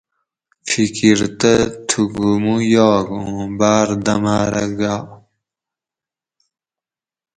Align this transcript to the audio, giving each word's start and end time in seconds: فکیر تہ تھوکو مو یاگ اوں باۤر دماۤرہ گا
فکیر 0.69 1.19
تہ 1.39 1.53
تھوکو 1.87 2.29
مو 2.43 2.55
یاگ 2.73 3.07
اوں 3.19 3.41
باۤر 3.59 3.89
دماۤرہ 4.05 4.65
گا 4.79 4.95